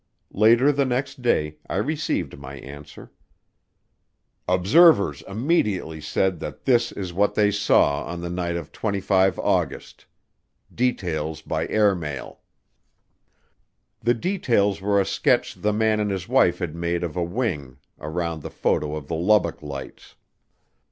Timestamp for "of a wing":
17.03-17.77